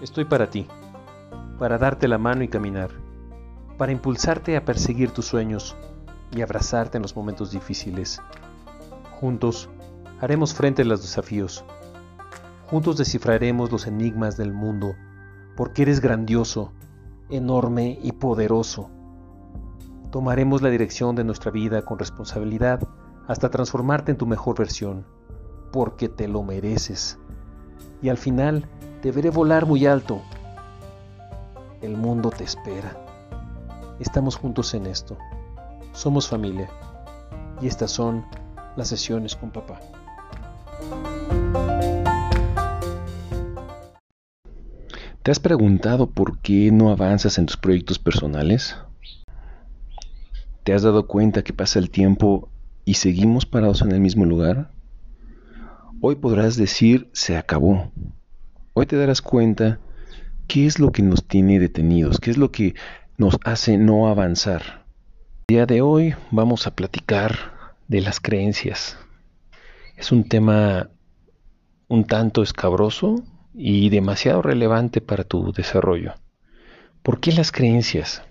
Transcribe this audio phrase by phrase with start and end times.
[0.00, 0.68] Estoy para ti,
[1.58, 2.90] para darte la mano y caminar,
[3.76, 5.74] para impulsarte a perseguir tus sueños
[6.30, 8.22] y abrazarte en los momentos difíciles.
[9.20, 9.68] Juntos
[10.20, 11.64] haremos frente a los desafíos.
[12.70, 14.94] Juntos descifraremos los enigmas del mundo,
[15.56, 16.72] porque eres grandioso,
[17.28, 18.90] enorme y poderoso.
[20.12, 22.86] Tomaremos la dirección de nuestra vida con responsabilidad
[23.26, 25.06] hasta transformarte en tu mejor versión,
[25.72, 27.18] porque te lo mereces.
[28.00, 28.68] Y al final,
[29.02, 30.22] te veré volar muy alto.
[31.80, 32.96] El mundo te espera.
[34.00, 35.16] Estamos juntos en esto.
[35.92, 36.68] Somos familia.
[37.60, 38.24] Y estas son
[38.76, 39.80] las sesiones con papá.
[45.22, 48.76] ¿Te has preguntado por qué no avanzas en tus proyectos personales?
[50.64, 52.48] ¿Te has dado cuenta que pasa el tiempo
[52.84, 54.70] y seguimos parados en el mismo lugar?
[56.00, 57.90] Hoy podrás decir se acabó.
[58.80, 59.80] Hoy te darás cuenta
[60.46, 62.76] qué es lo que nos tiene detenidos, qué es lo que
[63.16, 64.86] nos hace no avanzar.
[65.48, 68.96] El día de hoy vamos a platicar de las creencias.
[69.96, 70.90] Es un tema
[71.88, 76.14] un tanto escabroso y demasiado relevante para tu desarrollo.
[77.02, 78.22] ¿Por qué las creencias?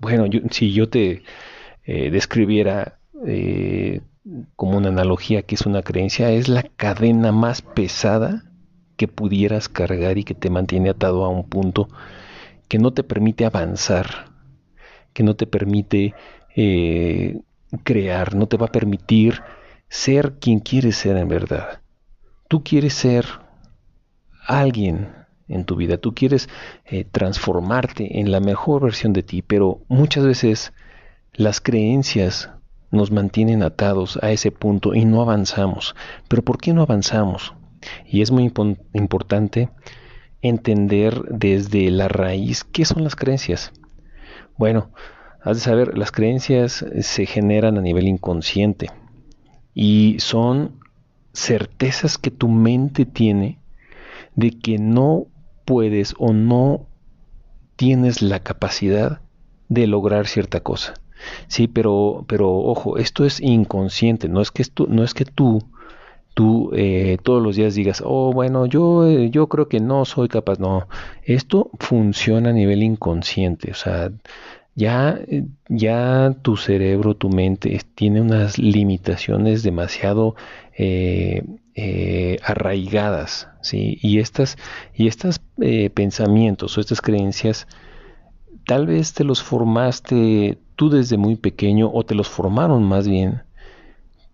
[0.00, 1.24] Bueno, si yo te
[1.84, 4.00] eh, describiera eh,
[4.56, 8.44] como una analogía que es una creencia, es la cadena más pesada
[8.96, 11.88] que pudieras cargar y que te mantiene atado a un punto
[12.68, 14.26] que no te permite avanzar,
[15.12, 16.14] que no te permite
[16.56, 17.40] eh,
[17.82, 19.42] crear, no te va a permitir
[19.88, 21.80] ser quien quieres ser en verdad.
[22.48, 23.26] Tú quieres ser
[24.46, 25.12] alguien
[25.48, 26.48] en tu vida, tú quieres
[26.84, 30.72] eh, transformarte en la mejor versión de ti, pero muchas veces
[31.32, 32.50] las creencias
[32.90, 35.94] nos mantienen atados a ese punto y no avanzamos.
[36.28, 37.54] ¿Pero por qué no avanzamos?
[38.06, 38.52] Y es muy
[38.92, 39.68] importante
[40.42, 43.72] entender desde la raíz qué son las creencias.
[44.56, 44.90] Bueno,
[45.42, 48.90] has de saber, las creencias se generan a nivel inconsciente
[49.74, 50.80] y son
[51.32, 53.58] certezas que tu mente tiene
[54.36, 55.26] de que no
[55.64, 56.86] puedes o no
[57.76, 59.20] tienes la capacidad
[59.68, 60.94] de lograr cierta cosa.
[61.48, 65.62] Sí, pero, pero ojo, esto es inconsciente, no es que, esto, no es que tú
[66.34, 70.28] tú eh, todos los días digas, oh, bueno, yo, eh, yo creo que no soy
[70.28, 70.58] capaz.
[70.58, 70.88] No,
[71.22, 74.10] esto funciona a nivel inconsciente, o sea,
[74.74, 75.20] ya,
[75.68, 80.34] ya tu cerebro, tu mente tiene unas limitaciones demasiado
[80.76, 81.44] eh,
[82.42, 83.98] arraigadas, ¿sí?
[84.02, 84.58] Y estas,
[84.94, 85.40] y estos
[85.94, 87.68] pensamientos o estas creencias,
[88.66, 93.42] tal vez te los formaste tú desde muy pequeño o te los formaron más bien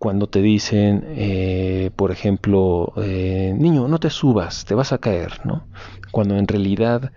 [0.01, 5.45] cuando te dicen, eh, por ejemplo, eh, niño, no te subas, te vas a caer,
[5.45, 5.67] ¿no?
[6.11, 7.13] Cuando en realidad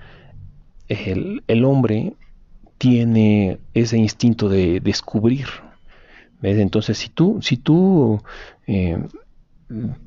[0.89, 2.17] el, hombre
[2.77, 5.47] tiene ese instinto de descubrir.
[6.41, 8.21] Entonces, si tú, si tú
[8.67, 8.97] eh,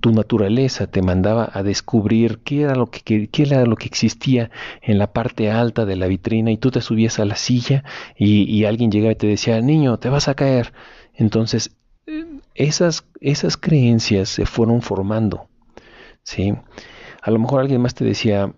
[0.00, 4.50] tu naturaleza te mandaba a descubrir qué era lo que qué era lo que existía
[4.82, 7.84] en la parte alta de la vitrina y tú te subías a la silla
[8.18, 10.72] y, y alguien llegaba y te decía niño te vas a caer
[11.14, 11.76] entonces
[12.56, 15.48] esas, esas creencias se fueron formando,
[16.22, 16.54] ¿sí?
[17.22, 18.54] A lo mejor alguien más te decía,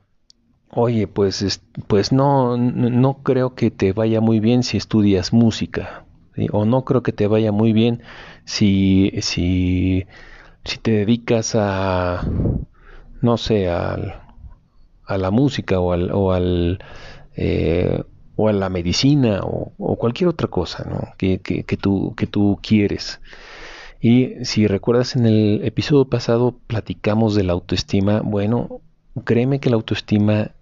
[0.70, 6.04] oye, pues, pues no, no creo que te vaya muy bien si estudias música,
[6.52, 8.02] o no creo que te vaya muy bien
[8.44, 10.06] si, si,
[10.64, 12.24] si te dedicas a,
[13.20, 14.22] no sé, a,
[15.06, 16.78] a la música o al, o al
[17.34, 18.02] eh,
[18.38, 21.12] o a la medicina o, cualquier otra cosa ¿no?
[21.18, 23.20] que, que, tú, que tú quieres.
[24.00, 28.80] Y si recuerdas en el episodio pasado platicamos de la autoestima, bueno,
[29.24, 30.52] créeme que la autoestima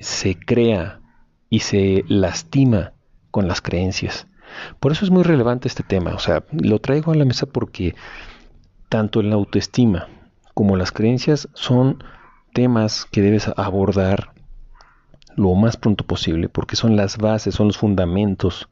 [0.00, 1.00] se crea
[1.48, 2.92] y se lastima
[3.30, 4.26] con las creencias.
[4.80, 7.94] Por eso es muy relevante este tema, o sea, lo traigo a la mesa porque
[8.88, 10.08] tanto la autoestima
[10.52, 12.04] como las creencias son
[12.52, 14.34] temas que debes abordar
[15.36, 18.68] lo más pronto posible, porque son las bases, son los fundamentos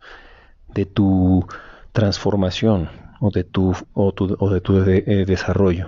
[0.68, 1.44] de tu
[1.92, 5.86] transformación o de tu, o o de tu eh, desarrollo.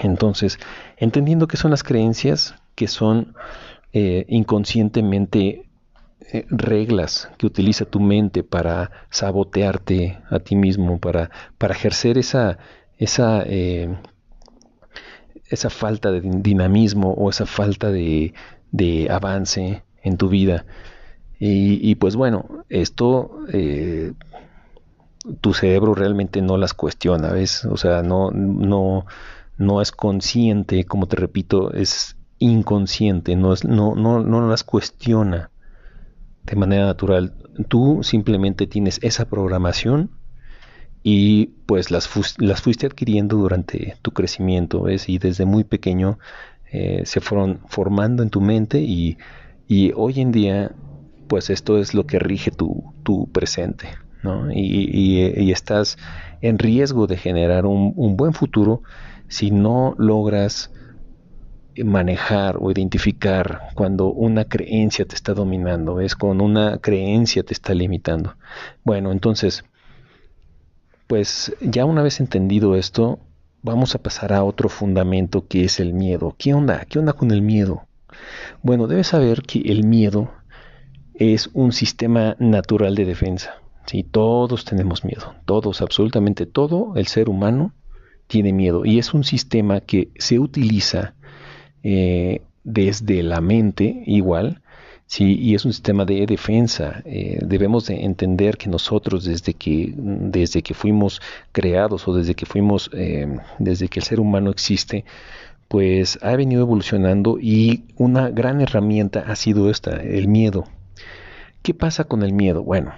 [0.00, 0.58] Entonces,
[0.98, 3.34] entendiendo que son las creencias, que son
[3.94, 5.64] eh, inconscientemente
[6.30, 12.58] eh, reglas que utiliza tu mente para sabotearte a ti mismo, para, para ejercer esa,
[12.98, 13.44] esa,
[15.48, 18.34] esa falta de dinamismo o esa falta de,
[18.72, 20.66] de avance en tu vida.
[21.44, 23.40] Y, pues bueno, esto
[25.40, 27.64] tu cerebro realmente no las cuestiona, ¿ves?
[27.64, 29.06] O sea, no, no,
[29.56, 35.50] no es consciente, como te repito, es inconsciente, no, no, no, no las cuestiona
[36.44, 37.34] de manera natural.
[37.68, 40.10] Tú simplemente tienes esa programación
[41.02, 42.08] y pues las,
[42.38, 45.08] las fuiste adquiriendo durante tu crecimiento ¿ves?
[45.08, 46.18] y desde muy pequeño
[46.70, 49.18] eh, se fueron formando en tu mente y,
[49.66, 50.72] y, hoy en día
[51.28, 53.88] pues esto es lo que rige tu, tu presente
[54.22, 54.50] ¿no?
[54.52, 55.98] y, estás
[56.40, 58.82] en riesgo de generar un, buen futuro
[59.28, 60.70] si no logras
[61.82, 67.74] manejar o identificar cuando una creencia te está dominando, es con una creencia te está
[67.74, 68.36] limitando.
[68.84, 69.64] Bueno, entonces,
[71.06, 73.20] pues ya una vez entendido esto,
[73.62, 76.34] vamos a pasar a otro fundamento que es el miedo.
[76.36, 76.84] ¿Qué onda?
[76.84, 77.86] ¿Qué onda con el miedo?
[78.62, 80.30] Bueno, debes saber que el miedo
[81.14, 83.61] es un sistema natural de defensa.
[83.86, 84.02] ¿Sí?
[84.02, 87.72] Todos tenemos miedo, todos, absolutamente todo el ser humano
[88.26, 91.14] tiene miedo y es un sistema que se utiliza
[91.82, 94.62] eh, desde la mente igual,
[95.06, 97.02] sí, y es un sistema de defensa.
[97.04, 101.20] Eh, debemos de entender que nosotros desde que, desde que fuimos
[101.50, 105.04] creados o desde que fuimos, eh, desde que el ser humano existe,
[105.68, 110.64] pues ha venido evolucionando y una gran herramienta ha sido esta, el miedo.
[111.62, 112.62] ¿Qué pasa con el miedo?
[112.62, 112.92] Bueno,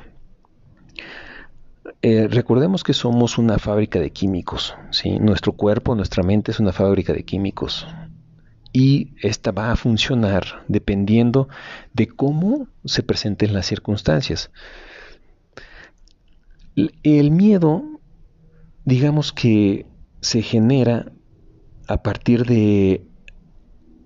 [2.29, 4.75] recordemos que somos una fábrica de químicos.
[5.21, 7.87] Nuestro cuerpo, nuestra mente es una fábrica de químicos
[8.75, 11.49] y esta va a funcionar dependiendo
[11.93, 14.51] de cómo se presenten las circunstancias.
[17.05, 17.85] El miedo,
[18.85, 19.87] digamos que
[20.21, 21.13] se genera
[21.87, 23.05] a partir de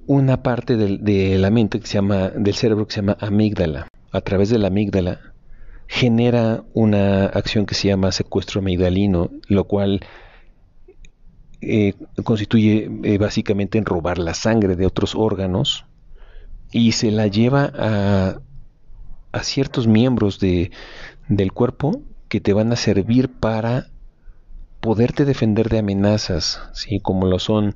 [0.06, 3.88] una parte de, la mente que se llama, del cerebro que se llama amígdala.
[4.12, 5.34] A través de la amígdala
[5.88, 10.00] genera una acción que se llama secuestro amigdalino, lo cual
[11.62, 15.86] eh, constituye eh, básicamente en robar la sangre de otros órganos
[16.70, 18.40] y se la lleva a,
[19.32, 20.70] a ciertos miembros de,
[21.28, 23.86] del cuerpo que te van a servir para
[24.80, 27.00] poderte defender de amenazas, ¿sí?
[27.00, 27.74] como lo son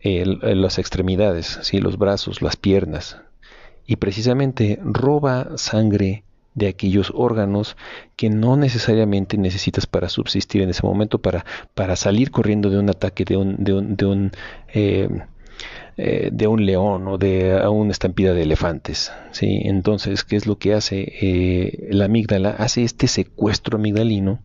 [0.00, 1.78] las extremidades, ¿sí?
[1.78, 3.18] los brazos, las piernas.
[3.84, 7.76] Y precisamente roba sangre de aquellos órganos
[8.16, 11.44] que no necesariamente necesitas para subsistir en ese momento, para,
[11.74, 14.32] para salir corriendo de un ataque de un, de un, de un,
[14.72, 15.08] eh,
[15.96, 19.12] eh, león o de una estampida de elefantes.
[19.30, 19.60] ¿sí?
[19.64, 22.50] Entonces, ¿qué es lo que hace eh, la amígdala?
[22.50, 24.40] Hace este secuestro amigdalino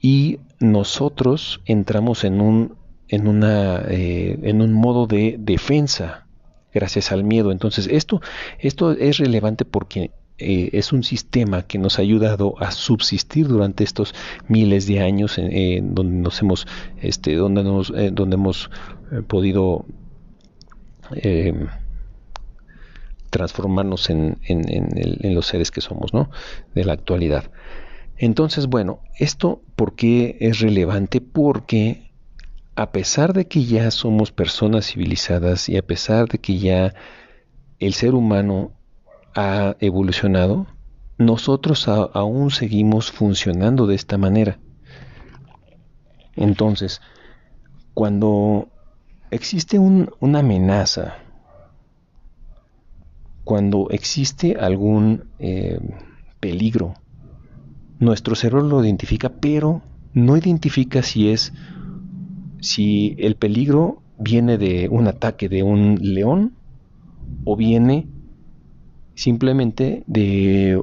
[0.00, 2.76] y nosotros entramos en un,
[3.08, 6.26] en una, en un modo de defensa
[6.74, 7.52] gracias al miedo.
[7.52, 8.20] Entonces, esto,
[8.58, 13.84] esto es relevante porque eh, es un sistema que nos ha ayudado a subsistir durante
[13.84, 14.16] estos
[14.48, 16.66] miles de años donde nos hemos
[17.00, 17.60] este donde
[17.96, 18.68] eh, donde hemos
[19.12, 19.86] eh, podido
[21.14, 21.68] em,
[23.30, 26.30] transformarnos en, en, los seres que somos ¿no?
[26.74, 27.52] de la actualidad
[28.16, 32.10] entonces bueno esto por qué es relevante porque
[32.74, 36.92] a pesar de que ya somos personas civilizadas y a pesar de que ya
[37.78, 38.72] el ser humano
[39.34, 40.66] ha evolucionado,
[41.18, 44.58] nosotros aún seguimos funcionando de esta manera.
[46.36, 47.00] Entonces,
[47.94, 48.68] cuando
[49.30, 51.18] existe una amenaza,
[53.44, 55.78] cuando existe algún eh,
[56.40, 56.94] peligro,
[57.98, 59.82] nuestro cerebro lo identifica, pero
[60.12, 61.52] no identifica si es
[62.60, 66.54] si el peligro viene de un ataque de un león
[67.44, 68.08] o viene
[69.14, 70.80] simplemente de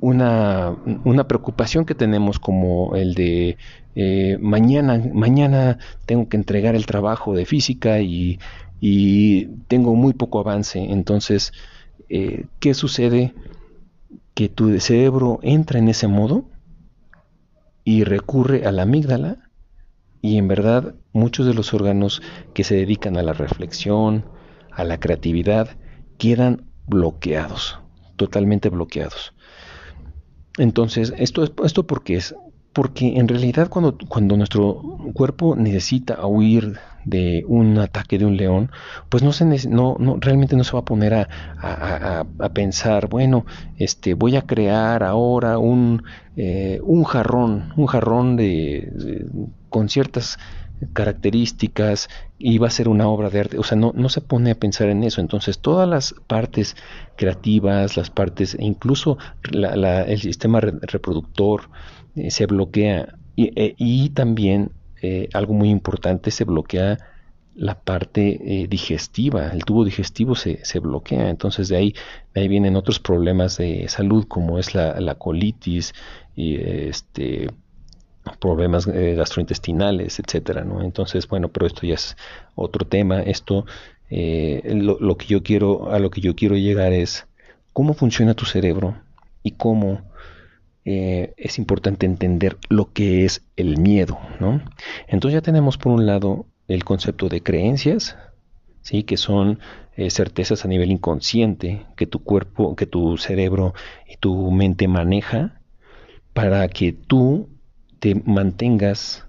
[0.00, 3.56] una, una, preocupación que tenemos como el de
[3.94, 8.38] eh, mañana, mañana tengo que entregar el trabajo de física y,
[8.80, 10.78] y tengo muy poco avance.
[10.78, 11.52] Entonces,
[12.08, 13.34] eh, ¿qué sucede?
[14.34, 16.44] Que tu cerebro entra en ese modo
[17.84, 19.50] y recurre a la amígdala
[20.20, 22.20] y en verdad muchos de los órganos
[22.52, 24.24] que se dedican a la reflexión,
[24.72, 25.70] a la creatividad,
[26.18, 27.78] quedan bloqueados,
[28.16, 29.34] totalmente bloqueados.
[30.58, 32.34] Entonces, esto es esto porque es
[32.72, 34.82] porque en realidad cuando, cuando nuestro
[35.14, 38.70] cuerpo necesita huir de un ataque de un león,
[39.08, 41.28] pues no se no, no realmente no se va a poner a,
[42.38, 43.46] a, pensar, bueno,
[43.78, 46.02] este voy a crear ahora un,
[46.36, 49.24] eh, un jarrón, un jarrón de
[49.70, 50.38] con ciertas
[50.92, 54.50] características y va a ser una obra de arte, o sea, no, no se pone
[54.50, 55.20] a pensar en eso.
[55.20, 56.76] Entonces, todas las partes
[57.16, 59.18] creativas, las partes, incluso
[59.52, 61.70] el sistema reproductor
[62.14, 63.16] eh, se bloquea.
[63.36, 66.98] Y, e, también eh, algo muy importante, se bloquea
[67.54, 71.94] la parte eh, digestiva, el tubo digestivo se, bloquea, entonces de ahí,
[72.34, 75.94] ahí vienen otros problemas de salud como es la, colitis
[76.34, 77.48] y este
[78.40, 80.82] problemas eh, gastrointestinales, etcétera, ¿no?
[80.82, 82.16] Entonces, bueno, pero esto ya es
[82.54, 83.20] otro tema.
[83.22, 83.66] Esto,
[84.10, 87.26] eh, lo, que yo quiero, a lo que yo quiero llegar es
[87.72, 88.96] cómo funciona tu cerebro
[89.42, 90.02] y cómo
[90.88, 94.62] es importante entender lo que es el miedo, ¿no?
[95.08, 98.16] Entonces ya tenemos por un lado el concepto de creencias,
[98.82, 99.02] ¿sí?
[99.02, 99.58] que son
[99.96, 103.74] eh, certezas a nivel inconsciente que tu cuerpo, que tu cerebro
[104.08, 105.60] y tu mente maneja
[106.32, 107.48] para que tú
[107.98, 109.26] te mantengas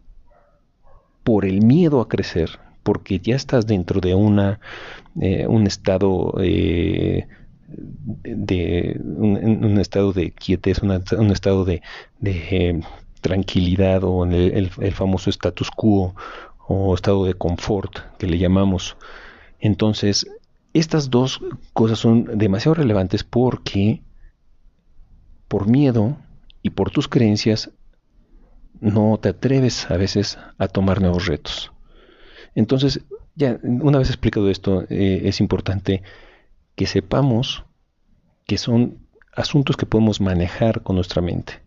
[1.24, 4.60] por el miedo a crecer, porque ya estás dentro de una,
[5.20, 7.28] eh, un estado eh,
[7.68, 11.82] de un, estado de quietez, un estado de,
[13.20, 16.16] tranquilidad o en el, el, famoso status quo
[16.68, 18.96] o estado de confort que le llamamos.
[19.60, 20.28] Entonces,
[20.74, 21.42] estas dos
[21.74, 24.02] cosas son demasiado relevantes porque
[25.48, 26.18] por miedo
[26.62, 27.72] y por tus creencias
[28.82, 31.72] no te atreves a veces a tomar nuevos retos.
[32.56, 33.02] Entonces,
[33.36, 36.02] ya una vez explicado esto, eh, es importante
[36.76, 37.66] que sepamos
[38.46, 41.62] que son asuntos que podemos manejar con nuestra mente.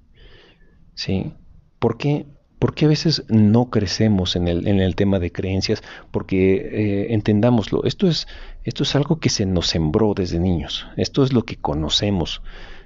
[0.95, 1.33] ¿Sí?
[1.79, 2.27] ¿Por qué?
[2.59, 5.83] ¿Por qué a veces no crecemos en el, en el tema de creencias?
[6.11, 8.27] Porque eh, entendámoslo, esto es,
[8.65, 12.43] esto es algo que se nos sembró desde niños, esto es lo que conocemos.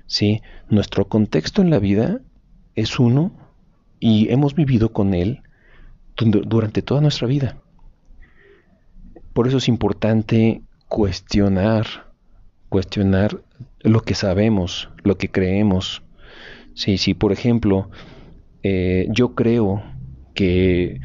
[0.07, 0.43] ¿sí?
[0.69, 2.21] Nuestro contexto en la vida
[2.75, 3.44] es uno
[4.05, 5.41] y hemos vivido con él
[6.19, 7.57] durante toda nuestra vida.
[9.33, 11.87] Por eso es importante cuestionar,
[12.69, 13.41] cuestionar
[13.81, 16.03] lo que sabemos, lo que creemos.
[16.75, 17.89] Sí, sí, por ejemplo,
[18.63, 19.83] eh, yo creo
[20.35, 21.01] que,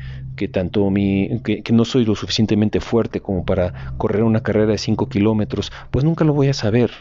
[0.51, 5.07] tanto mi, que, no soy lo suficientemente fuerte como para correr una carrera de 5
[5.07, 6.91] kilómetros, pues nunca lo voy a saber.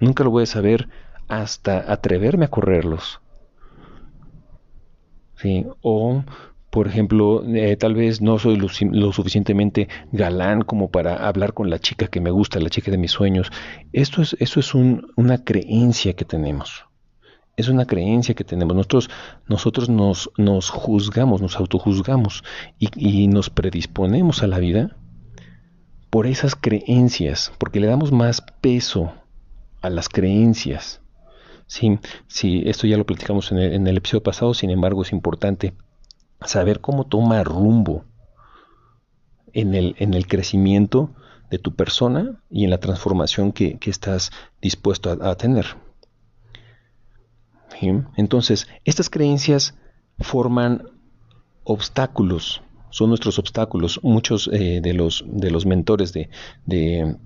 [0.00, 0.88] Nunca lo voy a saber
[1.28, 3.20] hasta atreverme a correrlos.
[5.40, 5.66] ¿Sí?
[5.82, 6.24] O,
[6.70, 11.78] por ejemplo, eh, tal vez no soy lo, suficientemente galán como para hablar con la
[11.78, 13.50] chica que me gusta, la chica de mis sueños.
[13.92, 16.84] Esto es, eso es una creencia que tenemos
[17.56, 18.76] es una creencia que tenemos.
[18.76, 19.10] Nosotros,
[19.48, 22.44] nosotros nos, nos juzgamos, nos autojuzgamos
[22.78, 24.96] y nos predisponemos a la vida
[26.10, 29.12] por esas creencias, porque le damos más peso
[29.82, 31.00] a las creencias.
[31.68, 35.74] Sí, sí, esto ya lo platicamos en el, episodio pasado, sin embargo es importante
[36.44, 38.04] saber cómo toma rumbo
[39.52, 41.14] en el, en el crecimiento
[41.50, 45.66] de tu persona y en la transformación que, estás dispuesto a tener.
[48.16, 49.74] Entonces, estas creencias
[50.18, 50.88] forman
[51.64, 54.00] obstáculos, son nuestros obstáculos.
[54.02, 57.16] Muchos eh, de, los, de los mentores de,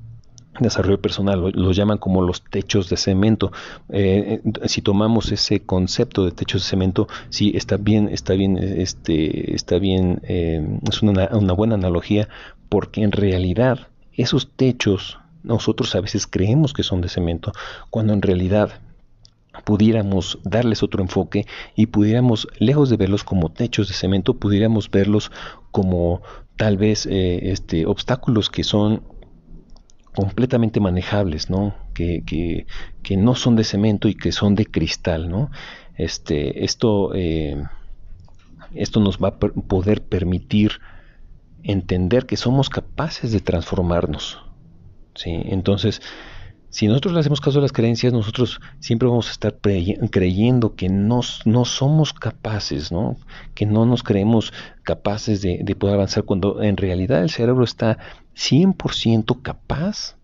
[0.60, 3.52] desarrollo personal los llaman como los techos de cemento.
[3.88, 9.54] Eh, si tomamos ese concepto de techos de cemento, sí está bien, está bien, este,
[9.54, 12.28] está bien, eh, es una, una buena analogía,
[12.68, 17.52] porque en realidad esos techos nosotros a veces creemos que son de cemento,
[17.90, 18.80] cuando en realidad
[19.64, 25.30] pudiéramos darles otro enfoque y pudiéramos, lejos de verlos como techos de cemento, pudiéramos verlos
[25.70, 26.22] como
[26.56, 29.02] tal vez eh, este, obstáculos que son
[30.14, 31.74] completamente manejables, ¿no?
[31.94, 32.66] Que, que,
[33.02, 35.50] que, no son de cemento y que son de cristal, ¿no?
[35.96, 37.62] Este, esto, eh,
[38.74, 40.80] esto nos va a poder permitir
[41.62, 44.42] entender que somos capaces de transformarnos,
[45.14, 45.30] ¿sí?
[45.46, 46.02] Entonces,
[46.72, 49.58] si nosotros le hacemos caso a las creencias, nosotros siempre vamos a estar
[50.10, 53.18] creyendo que no, no somos capaces, ¿no?
[53.54, 57.98] que no nos creemos capaces de, de poder avanzar, cuando en realidad el cerebro está
[58.34, 60.16] 100% capaz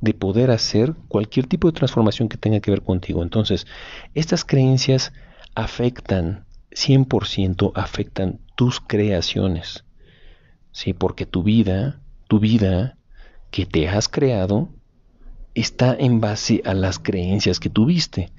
[0.00, 3.22] de poder hacer cualquier tipo de transformación que tenga que ver contigo.
[3.22, 3.66] Entonces,
[4.14, 5.12] estas creencias
[5.54, 9.84] afectan, 100% afectan tus creaciones.
[10.72, 10.92] ¿sí?
[10.92, 12.98] Porque tu vida, tu vida
[13.50, 14.68] que te has creado,
[15.54, 18.30] está en base a las creencias que tuviste.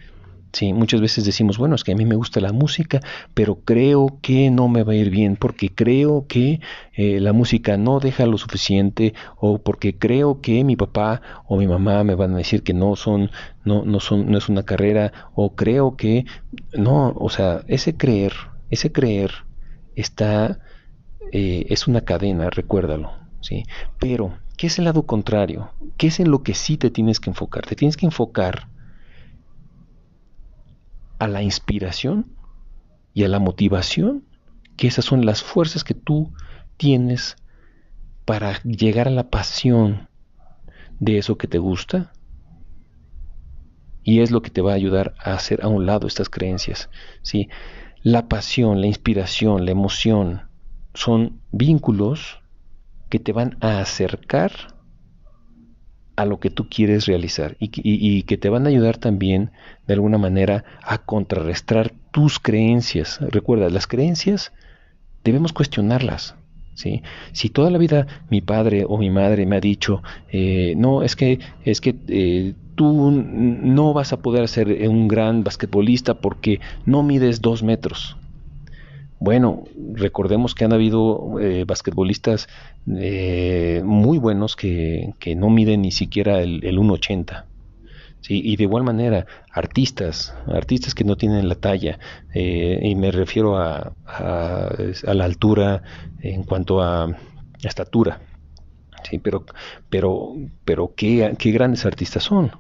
[0.54, 3.00] Sí, muchas veces decimos, bueno, es que a mí me gusta la música,
[3.34, 6.62] pero creo que no me va a ir bien porque creo que
[6.94, 11.68] eh, la música no deja lo suficiente o porque creo que mi papá o mi
[11.68, 13.30] mamá me van a decir que no son,
[13.66, 16.26] no, no son, no es una carrera o creo que
[16.74, 18.34] no, o sea, ese creer,
[18.70, 19.32] ese creer
[19.96, 20.60] está,
[21.32, 23.12] eh, es una cadena, recuérdalo,
[23.42, 23.64] sí,
[24.00, 25.72] pero ¿Qué es el lado contrario?
[25.98, 27.68] ¿Qué es en lo que sí te tienes que enfocar?
[27.68, 28.70] Te tienes que enfocar
[31.20, 32.36] a la inspiración
[33.14, 34.26] y a la motivación,
[34.76, 36.34] que esas son las fuerzas que tú
[36.78, 37.36] tienes
[38.26, 40.10] para llegar a la pasión
[41.00, 42.12] de eso que te gusta
[44.04, 46.90] y es lo que te va a ayudar a hacer a un lado estas creencias.
[47.24, 47.50] ¿sí?
[48.04, 50.44] La pasión, la inspiración, la emoción
[50.94, 52.40] son vínculos
[53.10, 54.77] que te van a acercar
[56.18, 59.52] a lo que tú quieres realizar y, que te van a ayudar también
[59.86, 63.20] de alguna manera a contrarrestar tus creencias.
[63.22, 64.52] Recuerda, las creencias
[65.24, 66.36] debemos cuestionarlas.
[66.74, 67.04] ¿sí?
[67.34, 71.16] Si toda la vida mi padre o mi madre me ha dicho, eh, no, es
[71.16, 77.04] que, es que eh, tú no vas a poder ser un gran basquetbolista porque no
[77.04, 78.18] mides dos metros.
[79.20, 82.48] Bueno, recordemos que han habido eh, basquetbolistas
[82.88, 87.46] eh, muy buenos que, no miden ni siquiera el, 1,80.
[88.22, 88.42] ¿sí?
[88.44, 91.98] Y de igual manera, artistas, artistas que no tienen la talla,
[92.34, 95.82] eh, y me refiero a, a, la altura
[96.22, 97.10] en cuanto a
[97.64, 98.22] estatura.
[99.10, 99.46] Sí, pero,
[99.90, 100.34] pero,
[100.64, 102.52] pero qué grandes artistas son.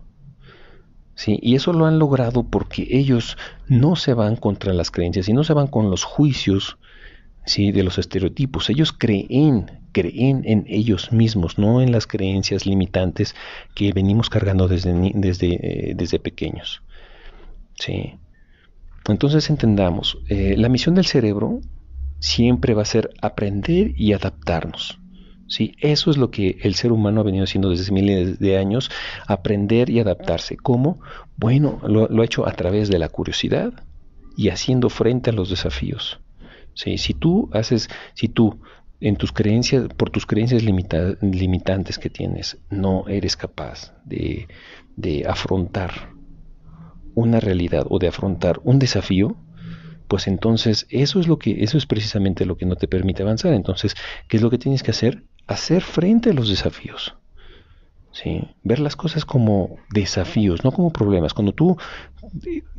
[1.17, 1.39] ¿Sí?
[1.41, 5.43] Y eso lo han logrado porque ellos no se van contra las creencias y no
[5.43, 6.77] se van con los juicios
[7.45, 7.71] ¿sí?
[7.71, 8.69] de los estereotipos.
[8.69, 13.36] Ellos creen, creen en ellos mismos, no en las creencias limitantes
[13.74, 16.83] que venimos cargando desde, desde, eh, desde pequeños.
[17.74, 18.13] ¿sí?
[19.07, 21.62] Entonces entendamos, eh, la misión del cerebro
[22.19, 25.00] siempre va a ser aprender y adaptarnos.
[25.47, 25.75] ¿Sí?
[25.79, 28.91] Eso es lo que el ser humano ha venido haciendo desde miles de años,
[29.27, 30.57] aprender y adaptarse.
[30.57, 30.99] ¿Cómo?
[31.35, 33.73] Bueno, lo, ha hecho a través de la curiosidad
[34.35, 36.19] y haciendo frente a los desafíos.
[36.73, 36.97] ¿sí?
[36.97, 38.59] Si tú haces, si tú
[38.99, 44.47] en tus creencias, por tus creencias limitantes que tienes, no eres capaz de,
[44.95, 46.15] de afrontar
[47.13, 49.37] una realidad o de afrontar un desafío,
[50.07, 53.53] pues entonces eso es lo que eso es precisamente lo que no te permite avanzar.
[53.53, 53.95] Entonces,
[54.27, 55.23] ¿qué es lo que tienes que hacer?
[55.47, 57.15] Hacer frente a los desafíos.
[58.11, 58.41] ¿sí?
[58.63, 61.33] Ver las cosas como desafíos, no como problemas.
[61.33, 61.77] Cuando tú,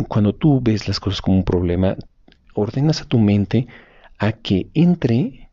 [0.09, 1.97] cuando tú ves las cosas como un problema,
[2.55, 3.67] ordenas a tu mente
[4.19, 5.51] a que entre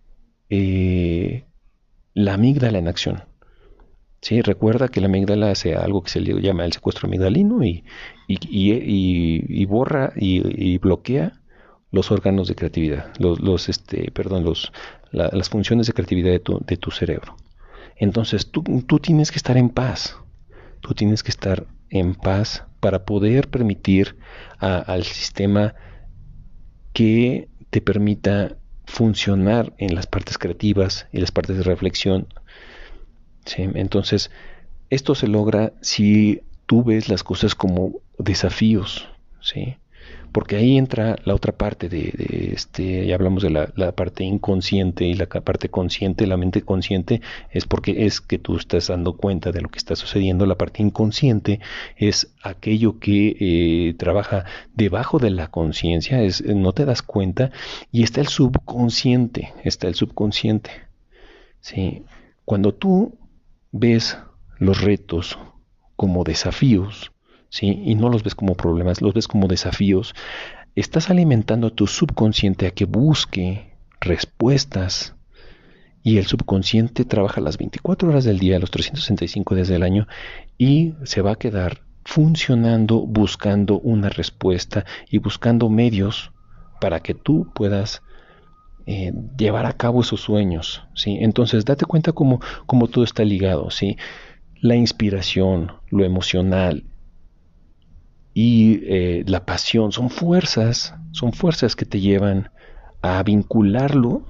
[0.49, 1.45] eh,
[2.13, 3.23] la amígdala en acción.
[4.21, 4.41] ¿Sí?
[4.41, 7.83] Recuerda que la amígdala hace algo que se le llama el secuestro amigdalino y,
[8.27, 11.41] y, borra y, bloquea
[11.95, 14.73] los órganos de creatividad, los, este, perdón, los,
[15.11, 17.37] las funciones de creatividad de tu, de tu cerebro.
[17.95, 20.17] Entonces tú, tú, tienes que estar en paz,
[20.81, 24.17] tú tienes que estar en paz para poder permitir
[24.59, 25.73] al sistema
[26.91, 32.27] que te permita funcionar en las partes creativas y las partes de reflexión.
[33.55, 34.31] Entonces,
[34.89, 39.07] esto se logra si tú ves las cosas como desafíos,
[39.39, 39.77] ¿sí?
[40.35, 45.13] Porque ahí entra la otra parte de, este, ya hablamos de la, parte inconsciente y
[45.13, 47.21] la parte consciente, la mente consciente
[47.51, 50.83] es porque es que tú estás dando cuenta de lo que está sucediendo, la parte
[50.83, 51.61] inconsciente
[51.95, 54.43] es aquello que eh, trabaja
[54.73, 57.51] debajo de la conciencia, es no te das cuenta
[57.89, 60.69] y está el subconsciente, está el subconsciente.
[61.61, 62.03] ¿sí?
[62.43, 63.17] Cuando tú
[63.71, 64.17] ves
[64.59, 65.39] los retos
[65.95, 67.14] como desafíos,
[67.61, 70.13] y no los ves como problemas, los ves como desafíos,
[70.75, 75.15] estás alimentando a tu subconsciente a que busque respuestas
[76.03, 80.07] y el subconsciente trabaja las 24 horas del día, los 365 días del año
[80.57, 86.31] y se va a quedar funcionando buscando una respuesta y buscando medios
[86.79, 88.03] para que tú puedas
[88.85, 91.17] eh, llevar a cabo esos sueños, ¿sí?
[91.19, 93.97] Entonces, date cuenta cómo, cómo todo está ligado, ¿sí?
[94.61, 96.83] La inspiración, lo emocional,
[98.37, 102.51] y eh, la pasión son fuerzas, son fuerzas que te llevan
[103.01, 104.23] a vincularlo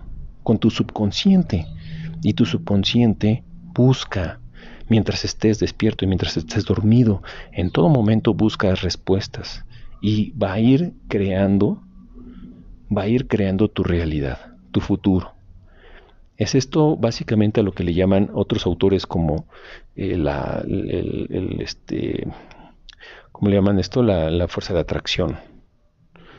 [0.44, 1.66] con tu subconsciente.
[2.22, 4.40] Y tu subconsciente busca,
[4.90, 9.66] mientras estés despierto y mientras estés dormido, en todo momento busca respuestas
[10.02, 11.82] y va a ir creando,
[12.96, 15.34] va a ir creando tu realidad, tu futuro.
[16.38, 19.48] Es esto básicamente a lo que le llaman otros autores como
[19.96, 22.28] eh, la, el, este,
[23.36, 24.02] ¿cómo le llaman esto?
[24.02, 25.36] La, fuerza de atracción.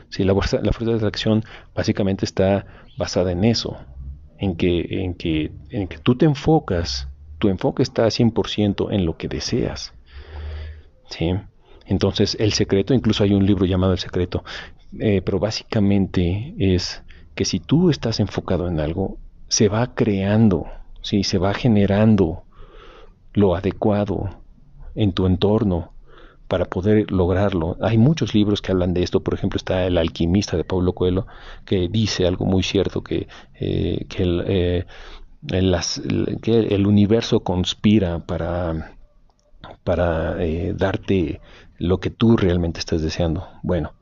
[0.09, 1.43] Sí, la fuerza, de atracción
[1.75, 2.65] básicamente está
[2.97, 3.77] basada en eso,
[4.39, 7.07] en que, en que, en que tú te enfocas,
[7.37, 9.93] tu enfoque está 100% en lo que deseas.
[11.11, 11.35] ¿sí?
[11.85, 14.43] Entonces, el secreto, incluso hay un libro llamado El secreto,
[14.99, 17.03] eh, pero básicamente es
[17.35, 20.65] que si tú estás enfocado en algo, se va creando,
[21.03, 21.23] ¿sí?
[21.23, 22.41] se va generando
[23.33, 24.41] lo adecuado
[24.95, 25.93] en tu entorno,
[26.47, 27.77] para poder lograrlo.
[27.81, 31.27] Hay muchos libros que hablan de esto, por ejemplo está El alquimista de Pablo Coelho,
[31.65, 34.85] que dice algo muy cierto, que, eh, que, eh,
[36.41, 38.97] que el universo conspira para,
[39.83, 41.41] para eh, darte
[41.77, 43.47] lo que tú realmente estás deseando.
[43.63, 43.93] Bueno,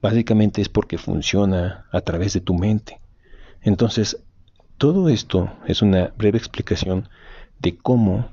[0.00, 3.00] básicamente es porque funciona a través de tu mente.
[3.62, 4.22] Entonces,
[4.78, 7.08] todo esto es una breve explicación
[7.58, 8.28] de cómo,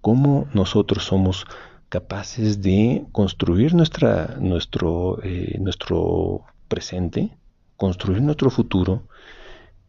[0.00, 1.46] cómo nosotros somos
[1.92, 7.36] capaces de construir nuestra, nuestro, eh, nuestro presente,
[7.76, 9.02] construir nuestro futuro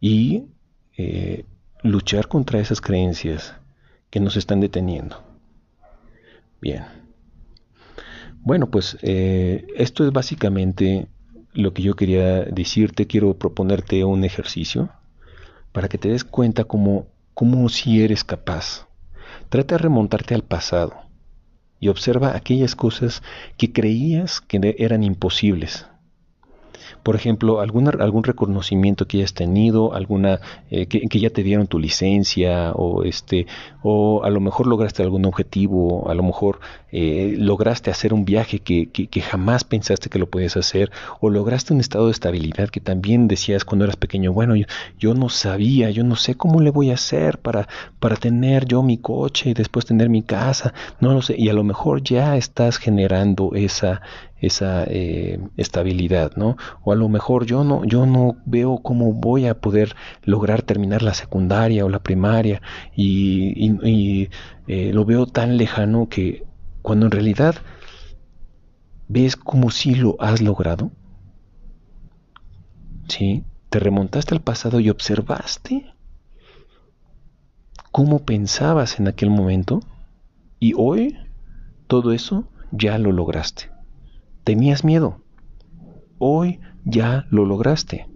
[0.02, 0.44] y
[0.98, 1.46] eh,
[1.82, 3.54] luchar contra esas creencias
[4.10, 5.22] que nos están deteniendo.
[6.60, 6.84] Bien.
[8.42, 11.08] Bueno, pues eh, esto es básicamente
[11.54, 13.06] lo que yo quería decirte.
[13.06, 14.90] Quiero proponerte un ejercicio
[15.72, 18.88] para que te des cuenta cómo, cómo si eres capaz.
[19.48, 21.03] Trata de remontarte al pasado
[21.84, 23.22] y observa aquellas cosas
[23.58, 25.86] que creías que eran imposibles,
[27.04, 30.40] por ejemplo, alguna, algún reconocimiento que hayas tenido, alguna
[30.70, 33.46] eh, que, ya te dieron tu licencia o este
[33.82, 38.60] o a lo mejor lograste algún objetivo, a lo mejor eh, lograste hacer un viaje
[38.60, 40.90] que, que, jamás pensaste que lo podías hacer
[41.20, 44.64] o lograste un estado de estabilidad que también decías cuando eras pequeño, bueno, yo,
[44.98, 47.68] yo no sabía, yo no sé cómo le voy a hacer para,
[48.00, 51.52] para tener yo mi coche y después tener mi casa, no lo sé, y a
[51.52, 54.00] lo mejor ya estás generando esa,
[54.40, 56.56] esa eh, estabilidad, ¿no?
[56.82, 61.02] O a lo mejor yo no, yo no veo cómo voy a poder lograr terminar
[61.02, 62.60] la secundaria o la primaria
[62.94, 64.28] y,
[64.66, 66.44] eh, lo veo tan lejano que
[66.82, 67.56] cuando en realidad
[69.08, 70.90] ves como si lo has logrado,
[73.08, 73.44] ¿sí?
[73.70, 75.86] Te remontaste al pasado y observaste
[77.90, 79.80] cómo pensabas en aquel momento
[80.58, 81.16] y hoy
[81.86, 83.73] todo eso ya lo lograste.
[84.44, 85.20] Tenías miedo.
[86.18, 88.06] Hoy ya lo lograste.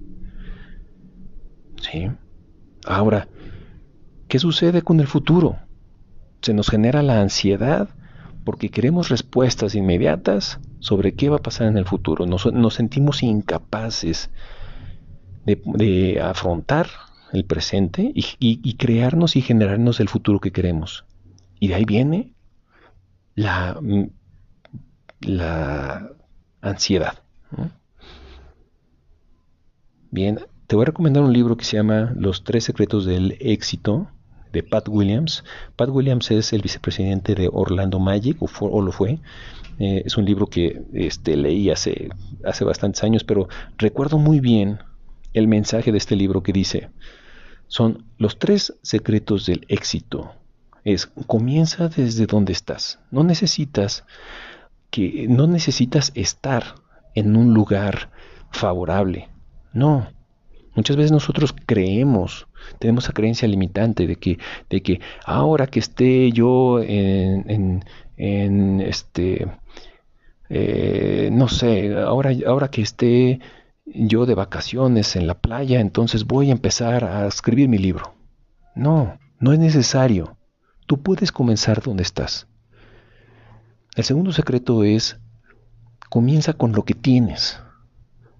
[1.81, 2.11] ¿Sí?
[2.87, 3.29] Ahora,
[4.29, 5.57] ¿qué sucede con el futuro?
[6.43, 7.89] Se nos genera la ansiedad
[8.45, 12.27] porque queremos respuestas inmediatas sobre qué va a pasar en el futuro.
[12.27, 14.31] Nos, sentimos incapaces
[15.45, 16.89] de, afrontar
[17.33, 21.05] el presente y, y, crearnos y generarnos el futuro que queremos.
[21.61, 22.33] Y de ahí viene
[23.35, 23.79] la,
[25.21, 26.11] la
[26.61, 27.19] ansiedad.
[30.11, 34.09] Bien, te voy a recomendar un libro que se llama Los tres secretos del éxito
[34.53, 35.45] de Pat Williams.
[35.77, 39.19] Pat Williams es el vicepresidente de Orlando Magic, o, lo fue.
[39.79, 42.09] Eh, es un libro que este, leí hace,
[42.45, 44.79] hace bastantes años, pero recuerdo muy bien
[45.35, 46.91] el mensaje de este libro que dice,
[47.69, 50.33] son los tres secretos del éxito.
[50.85, 52.99] Es, comienza desde donde estás.
[53.11, 54.05] No necesitas
[54.91, 56.75] que no necesitas estar
[57.15, 58.11] en un lugar
[58.51, 59.29] favorable.
[59.73, 60.09] No.
[60.75, 62.47] Muchas veces nosotros creemos,
[62.79, 64.39] tenemos esa creencia limitante de que,
[64.71, 67.85] de que ahora que esté yo en,
[68.17, 69.49] en, este,
[70.49, 73.41] eh, no sé, ahora, ahora que esté
[73.87, 78.15] yo de vacaciones en la playa, entonces voy a empezar a escribir mi libro.
[78.77, 80.37] No, no es necesario.
[80.87, 82.47] Tú puedes comenzar donde estás.
[83.99, 85.19] El segundo secreto es,
[86.09, 87.61] comienza con lo que tienes.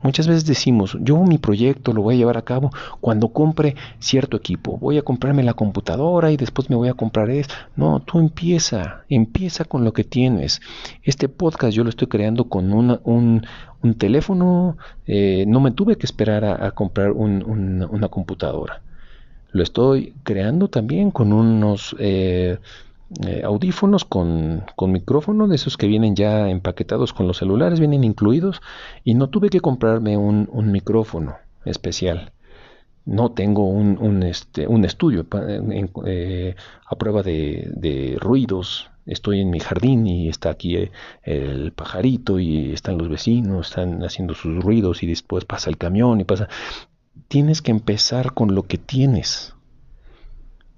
[0.01, 4.37] Muchas veces decimos, yo mi proyecto lo voy a llevar a cabo cuando compre cierto
[4.37, 4.79] equipo.
[4.79, 7.51] Voy a comprarme la computadora y después me voy a comprar eso.
[7.75, 10.61] No, tú empieza, empieza con lo que tienes.
[11.03, 13.43] Este podcast yo lo estoy creando con un,
[13.99, 14.77] teléfono.
[15.09, 18.81] Eh, no me tuve que esperar a, comprar una computadora.
[19.51, 21.97] Lo estoy creando también con unos...
[21.99, 22.59] Eh,
[23.27, 28.05] eh, audífonos con, con, micrófono, de esos que vienen ya empaquetados con los celulares, vienen
[28.05, 28.61] incluidos,
[29.03, 32.33] y no tuve que comprarme un, un micrófono especial.
[33.07, 35.27] No tengo un, un, este, un estudio
[36.07, 36.55] eh,
[36.87, 38.91] a prueba de, de, ruidos.
[39.07, 40.91] Estoy en mi jardín y está aquí eh,
[41.23, 46.21] el pajarito y están los vecinos, están haciendo sus ruidos y después pasa el camión
[46.21, 46.49] y pasa.
[47.29, 49.55] Tienes que empezar con lo que tienes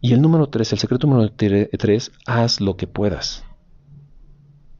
[0.00, 3.44] y el número tres, el secreto número tres, haz lo que puedas.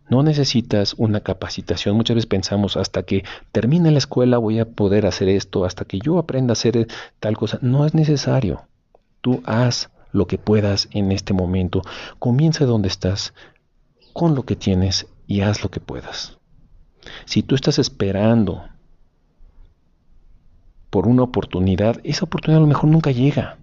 [0.09, 1.95] No necesitas una capacitación.
[1.97, 6.01] Muchas veces pensamos, hasta que termine la escuela voy a poder hacer esto, hasta que
[6.01, 6.89] yo aprenda a hacer
[7.21, 7.59] tal cosa.
[7.63, 8.63] No es necesario.
[9.21, 11.83] Tú haz lo que puedas en este momento.
[12.19, 13.35] Comienza donde estás,
[14.13, 16.39] con lo que tienes y haz lo que puedas.
[17.25, 18.65] Si tú estás esperando
[20.91, 23.60] por una oportunidad, esa oportunidad a lo mejor nunca llega.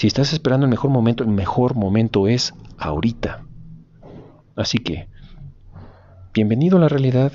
[0.00, 3.44] Si estás esperando el mejor momento, el mejor momento es ahorita.
[4.56, 5.08] Así que,
[6.32, 7.32] bienvenido a la realidad,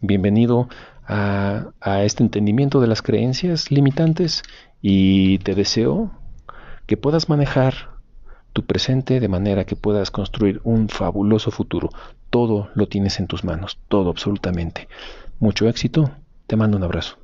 [0.00, 0.68] bienvenido
[1.06, 4.42] a, a este entendimiento de las creencias limitantes
[4.82, 6.10] y te deseo
[6.86, 8.00] que puedas manejar
[8.52, 11.90] tu presente de manera que puedas construir un fabuloso futuro.
[12.28, 14.88] Todo lo tienes en tus manos, todo absolutamente.
[15.38, 16.10] Mucho éxito,
[16.48, 17.19] te mando un abrazo.